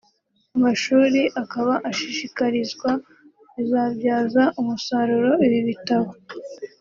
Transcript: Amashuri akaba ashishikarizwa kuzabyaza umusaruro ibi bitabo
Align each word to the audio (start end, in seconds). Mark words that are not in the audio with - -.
Amashuri 0.57 1.21
akaba 1.41 1.73
ashishikarizwa 1.89 2.89
kuzabyaza 3.51 4.43
umusaruro 4.59 5.31
ibi 5.45 5.59
bitabo 5.67 6.09